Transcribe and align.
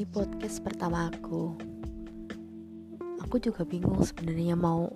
Ini 0.00 0.08
podcast 0.08 0.64
pertama 0.64 1.12
aku. 1.12 1.60
Aku 3.20 3.36
juga 3.36 3.68
bingung 3.68 4.00
sebenarnya 4.00 4.56
mau 4.56 4.88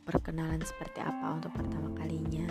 perkenalan 0.00 0.64
seperti 0.64 1.04
apa 1.04 1.36
untuk 1.36 1.52
pertama 1.52 1.92
kalinya. 1.92 2.48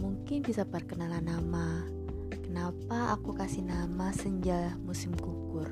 Mungkin 0.00 0.40
bisa 0.40 0.64
perkenalan 0.64 1.20
nama. 1.20 1.84
Kenapa 2.32 3.12
aku 3.12 3.36
kasih 3.36 3.60
nama 3.60 4.08
Senja 4.16 4.72
Musim 4.80 5.12
Gugur? 5.20 5.68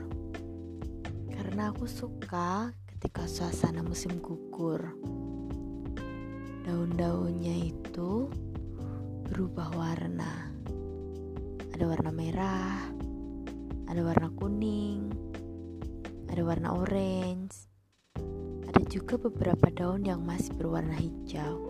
Karena 1.41 1.73
aku 1.73 1.89
suka 1.89 2.77
ketika 2.93 3.25
suasana 3.25 3.81
musim 3.81 4.21
gugur. 4.21 4.93
Daun-daunnya 6.69 7.73
itu 7.73 8.29
berubah 9.25 9.73
warna. 9.73 10.53
Ada 11.73 11.85
warna 11.89 12.13
merah, 12.13 12.93
ada 13.93 14.09
warna 14.09 14.33
kuning, 14.41 15.13
ada 16.33 16.41
warna 16.41 16.73
orange, 16.81 17.69
ada 18.65 18.81
juga 18.89 19.21
beberapa 19.21 19.69
daun 19.69 20.09
yang 20.09 20.25
masih 20.25 20.57
berwarna 20.57 20.97
hijau. 20.97 21.61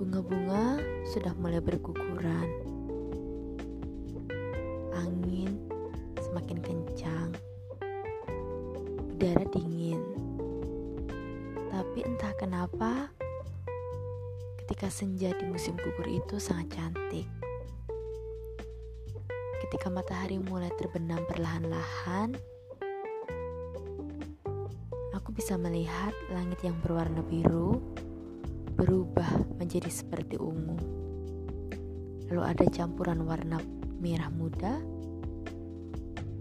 Bunga-bunga 0.00 0.80
sudah 1.12 1.36
mulai 1.36 1.60
berguguran. 1.60 2.48
Angin 4.96 5.52
semakin 6.24 6.64
kencang. 6.64 7.36
Udara 9.12 9.44
dingin. 9.52 10.00
Tapi 11.68 12.08
entah 12.08 12.32
kenapa 12.40 13.12
ketika 14.64 14.88
senja 14.88 15.36
di 15.36 15.44
musim 15.44 15.76
gugur 15.76 16.08
itu 16.08 16.40
sangat 16.40 16.72
cantik 16.80 17.43
ketika 19.64 19.88
matahari 19.88 20.36
mulai 20.36 20.68
terbenam 20.76 21.24
perlahan-lahan, 21.24 22.36
aku 25.16 25.32
bisa 25.32 25.56
melihat 25.56 26.12
langit 26.28 26.60
yang 26.60 26.76
berwarna 26.84 27.24
biru 27.24 27.80
berubah 28.76 29.56
menjadi 29.56 29.88
seperti 29.88 30.36
ungu. 30.36 30.76
Lalu 32.28 32.42
ada 32.44 32.64
campuran 32.68 33.24
warna 33.24 33.56
merah 34.04 34.28
muda, 34.28 34.84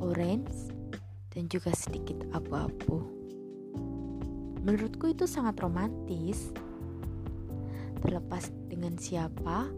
orange, 0.04 0.76
dan 1.32 1.48
juga 1.48 1.72
sedikit 1.72 2.28
abu-abu. 2.36 3.08
Menurutku 4.68 5.16
itu 5.16 5.24
sangat 5.32 5.64
romantis. 5.64 6.52
Terlepas 8.04 8.52
dengan 8.68 9.00
siapa, 9.00 9.72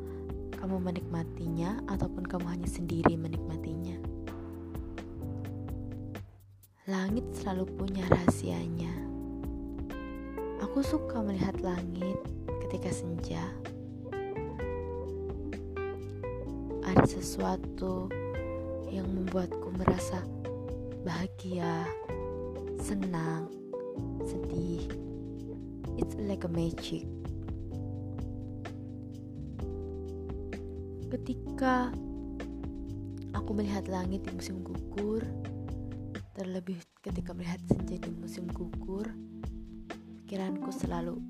kamu 0.66 0.81
menikmatinya 0.81 1.77
ataupun 1.94 2.25
kamu 2.25 2.49
hanya 2.49 2.66
sendiri 2.66 3.13
menikmatinya. 3.13 4.02
Langit 6.89 7.22
selalu 7.38 7.69
punya 7.77 8.02
rahasianya. 8.09 8.89
Aku 10.66 10.81
suka 10.81 11.22
melihat 11.22 11.53
langit 11.61 12.17
ketika 12.66 12.89
senja. 12.89 13.45
Ada 16.81 17.05
sesuatu 17.13 18.09
yang 18.89 19.05
membuatku 19.05 19.69
merasa 19.69 20.25
bahagia, 21.05 21.85
senang, 22.81 23.53
sedih. 24.25 24.89
It's 26.02 26.17
like 26.17 26.41
a 26.41 26.50
magic. 26.50 27.05
Ketika 31.06 31.94
aku 33.30 33.53
melihat 33.53 33.85
langit 33.85 34.25
di 34.25 34.34
musim 34.34 34.66
gugur, 34.66 35.22
terlebih 36.34 36.81
ketika 37.06 37.29
melihat 37.29 37.62
senja 37.69 38.02
di 38.02 38.09
musim 38.09 38.50
gugur, 38.50 39.06
pikiranku 40.25 40.74
selalu 40.74 41.22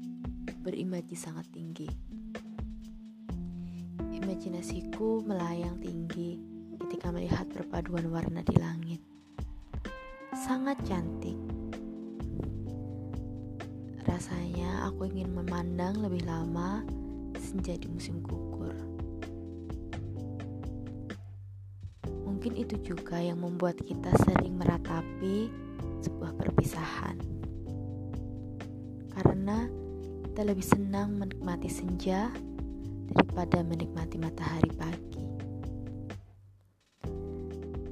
berimaji 0.64 1.20
sangat 1.20 1.44
tinggi. 1.52 1.92
Imajinasiku 4.16 5.20
melayang 5.28 5.76
tinggi 5.84 6.40
ketika 6.88 7.12
melihat 7.12 7.44
perpaduan 7.52 8.08
warna 8.08 8.48
di 8.48 8.56
langit. 8.56 9.04
Sangat 10.32 10.80
cantik. 10.88 11.36
Rasanya 14.08 14.88
aku 14.88 15.12
ingin 15.12 15.36
memandang 15.36 16.00
lebih 16.00 16.24
lama 16.24 16.80
senja 17.36 17.76
di 17.76 17.92
musim 17.92 18.24
gugur. 18.24 18.95
Mungkin 22.46 22.62
itu 22.62 22.94
juga 22.94 23.18
yang 23.18 23.42
membuat 23.42 23.82
kita 23.82 24.14
sering 24.22 24.54
meratapi 24.54 25.50
sebuah 26.06 26.38
perpisahan. 26.38 27.18
Karena 29.18 29.66
kita 30.30 30.46
lebih 30.46 30.62
senang 30.62 31.18
menikmati 31.18 31.66
senja 31.74 32.30
daripada 33.10 33.66
menikmati 33.66 34.22
matahari 34.22 34.70
pagi. 34.78 35.26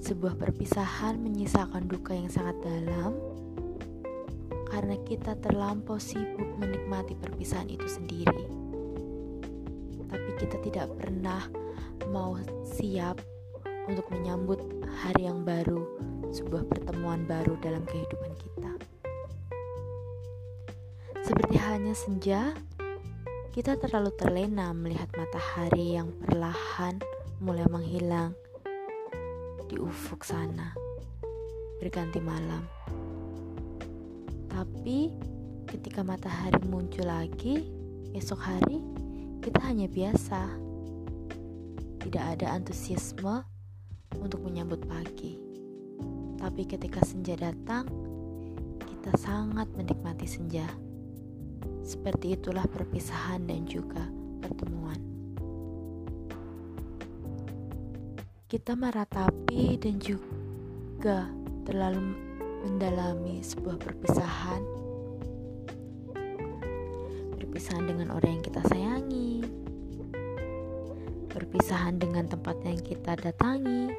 Sebuah 0.05 0.37
perpisahan 0.37 1.17
menyisakan 1.17 1.89
duka 1.89 2.13
yang 2.13 2.29
sangat 2.29 2.53
dalam 2.61 3.17
karena 4.69 5.01
kita 5.01 5.33
terlampau 5.41 5.97
sibuk 5.97 6.61
menikmati 6.61 7.17
perpisahan 7.17 7.73
itu 7.73 7.89
sendiri. 7.89 8.45
Tapi 10.13 10.29
kita 10.37 10.61
tidak 10.61 10.93
pernah 10.93 11.41
mau 12.13 12.37
siap 12.69 13.33
untuk 13.87 14.07
menyambut 14.11 14.59
hari 15.03 15.27
yang 15.27 15.43
baru, 15.43 15.83
sebuah 16.31 16.63
pertemuan 16.71 17.27
baru 17.27 17.59
dalam 17.59 17.83
kehidupan 17.83 18.31
kita. 18.39 18.71
Seperti 21.23 21.55
halnya 21.59 21.95
senja, 21.95 22.51
kita 23.53 23.77
terlalu 23.77 24.11
terlena 24.17 24.73
melihat 24.73 25.07
matahari 25.13 25.95
yang 25.95 26.09
perlahan 26.25 26.97
mulai 27.37 27.67
menghilang 27.69 28.33
di 29.69 29.77
ufuk 29.79 30.25
sana, 30.25 30.73
berganti 31.79 32.19
malam. 32.23 32.65
Tapi 34.49 35.11
ketika 35.69 36.05
matahari 36.05 36.61
muncul 36.69 37.07
lagi 37.07 37.65
esok 38.13 38.41
hari, 38.41 38.79
kita 39.41 39.59
hanya 39.65 39.89
biasa. 39.89 40.41
Tidak 42.03 42.23
ada 42.35 42.51
antusiasme 42.57 43.52
untuk 44.19 44.43
menyambut 44.45 44.83
pagi. 44.85 45.39
Tapi 46.37 46.67
ketika 46.67 46.99
senja 47.07 47.39
datang, 47.39 47.87
kita 48.83 49.15
sangat 49.15 49.71
menikmati 49.73 50.27
senja. 50.27 50.67
Seperti 51.83 52.35
itulah 52.35 52.67
perpisahan 52.67 53.47
dan 53.47 53.63
juga 53.63 54.03
pertemuan. 54.43 54.99
Kita 58.51 58.75
meratapi 58.75 59.79
dan 59.81 59.97
juga 59.97 61.31
terlalu 61.63 62.15
mendalami 62.63 63.43
sebuah 63.43 63.79
perpisahan. 63.79 64.61
Perpisahan 67.39 67.85
dengan 67.87 68.15
orang 68.15 68.39
yang 68.39 68.45
kita 68.45 68.61
sayangi, 68.67 69.62
perpisahan 71.33 71.97
dengan 71.97 72.29
tempat 72.29 72.61
yang 72.61 72.77
kita 72.77 73.17
datangi. 73.17 73.89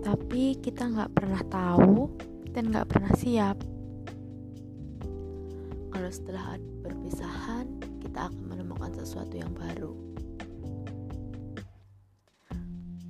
Tapi 0.00 0.56
kita 0.64 0.88
nggak 0.88 1.12
pernah 1.12 1.44
tahu 1.44 2.08
dan 2.56 2.72
nggak 2.72 2.88
pernah 2.88 3.12
siap. 3.12 3.60
Kalau 5.92 6.08
setelah 6.08 6.56
perpisahan, 6.80 7.68
kita 8.00 8.32
akan 8.32 8.42
menemukan 8.48 8.96
sesuatu 8.96 9.36
yang 9.36 9.52
baru. 9.52 9.92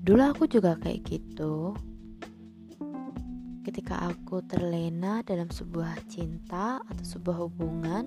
Dulu 0.02 0.22
aku 0.34 0.50
juga 0.50 0.74
kayak 0.82 1.06
gitu. 1.06 1.78
Ketika 3.62 4.10
aku 4.10 4.42
terlena 4.42 5.22
dalam 5.22 5.46
sebuah 5.46 5.94
cinta 6.10 6.82
atau 6.82 7.04
sebuah 7.06 7.46
hubungan, 7.46 8.04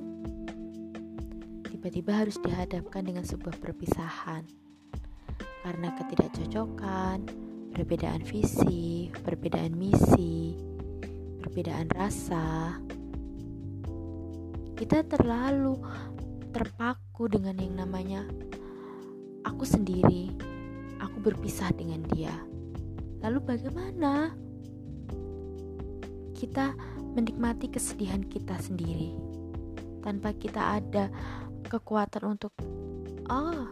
tiba-tiba 1.85 2.25
harus 2.25 2.41
dihadapkan 2.41 3.05
dengan 3.05 3.21
sebuah 3.21 3.61
perpisahan 3.61 4.41
karena 5.61 5.93
ketidakcocokan, 5.93 7.29
perbedaan 7.77 8.25
visi, 8.25 9.13
perbedaan 9.21 9.77
misi, 9.77 10.57
perbedaan 11.45 11.85
rasa. 11.93 12.73
Kita 14.73 15.05
terlalu 15.05 15.77
terpaku 16.49 17.29
dengan 17.29 17.53
yang 17.61 17.77
namanya 17.77 18.25
aku 19.45 19.61
sendiri, 19.61 20.33
aku 20.97 21.21
berpisah 21.21 21.69
dengan 21.69 22.01
dia. 22.17 22.33
Lalu 23.21 23.45
bagaimana? 23.45 24.33
Kita 26.33 26.73
menikmati 27.13 27.69
kesedihan 27.69 28.25
kita 28.25 28.57
sendiri 28.57 29.13
tanpa 30.01 30.33
kita 30.33 30.81
ada 30.81 31.13
kekuatan 31.75 32.39
untuk 32.39 32.55
oh, 33.27 33.67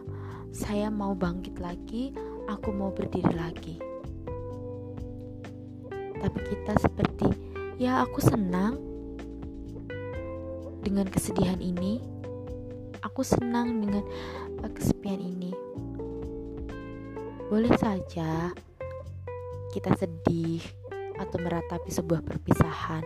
saya 0.52 0.92
mau 0.92 1.16
bangkit 1.16 1.56
lagi 1.56 2.12
aku 2.48 2.68
mau 2.72 2.92
berdiri 2.92 3.32
lagi. 3.32 3.76
Tapi 6.24 6.40
kita 6.48 6.72
seperti, 6.80 7.28
ya 7.76 8.00
aku 8.04 8.20
senang 8.20 8.80
dengan 10.80 11.08
kesedihan 11.08 11.60
ini. 11.60 12.00
Aku 13.04 13.20
senang 13.20 13.84
dengan 13.84 14.04
kesepian 14.64 15.20
ini. 15.20 15.52
Boleh 17.52 17.72
saja 17.76 18.48
kita 19.76 19.92
sedih 20.00 20.64
atau 21.20 21.36
meratapi 21.36 21.92
sebuah 21.92 22.24
perpisahan. 22.24 23.04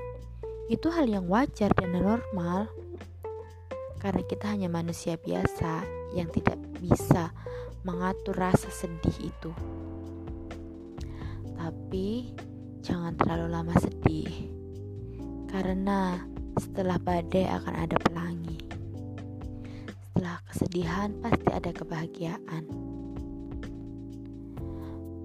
Itu 0.71 0.95
hal 0.95 1.11
yang 1.11 1.27
wajar 1.27 1.75
dan 1.75 1.99
normal. 1.99 2.71
Karena 3.99 4.23
kita 4.23 4.55
hanya 4.55 4.71
manusia 4.71 5.19
biasa 5.19 5.83
yang 6.15 6.31
tidak 6.31 6.59
bisa 6.79 7.35
mengatur 7.83 8.35
rasa 8.39 8.71
sedih 8.71 9.31
itu. 9.31 9.53
Tapi 11.59 12.31
jangan 12.83 13.19
terlalu 13.19 13.47
lama 13.51 13.75
sedih. 13.77 14.55
Karena 15.51 16.23
setelah 16.59 16.99
badai 16.99 17.47
akan 17.51 17.75
ada 17.75 17.97
pelangi. 17.99 18.59
Setelah 20.11 20.37
kesedihan 20.51 21.15
pasti 21.23 21.49
ada 21.51 21.71
kebahagiaan. 21.71 22.65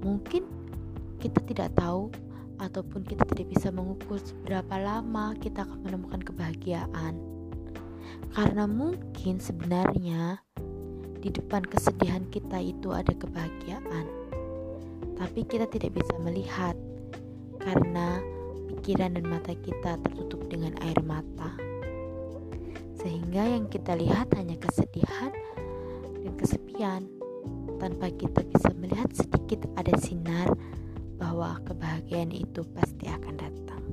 Mungkin 0.03 0.43
kita 1.17 1.39
tidak 1.47 1.73
tahu 1.79 2.11
ataupun 2.59 3.01
kita 3.07 3.23
tidak 3.33 3.47
bisa 3.55 3.71
mengukur 3.71 4.19
seberapa 4.19 4.75
lama 4.77 5.33
kita 5.39 5.63
akan 5.63 5.79
menemukan 5.83 6.21
kebahagiaan. 6.21 7.32
Karena 8.33 8.65
mungkin 8.65 9.37
sebenarnya 9.37 10.41
di 11.23 11.29
depan 11.31 11.63
kesedihan 11.63 12.27
kita 12.27 12.59
itu 12.59 12.91
ada 12.91 13.15
kebahagiaan. 13.15 14.05
Tapi 15.15 15.45
kita 15.47 15.69
tidak 15.71 15.95
bisa 16.01 16.15
melihat 16.19 16.75
karena 17.63 18.19
pikiran 18.67 19.15
dan 19.15 19.25
mata 19.29 19.55
kita 19.55 19.95
tertutup 20.03 20.43
dengan 20.51 20.75
air 20.83 20.99
mata. 21.07 21.55
Sehingga 22.99 23.47
yang 23.47 23.71
kita 23.71 23.95
lihat 23.95 24.35
hanya 24.35 24.59
kesedihan 24.59 25.31
dan 26.19 26.33
kesepian 26.35 27.07
tanpa 27.79 28.11
kita 28.11 28.43
bisa 28.43 28.71
melihat 28.79 29.11
sedikit 29.15 29.67
ada 29.79 29.95
sinar 29.99 30.51
bahwa 31.15 31.59
kebahagiaan 31.63 32.31
itu 32.35 32.63
pasti 32.75 33.07
akan 33.07 33.35
datang. 33.39 33.83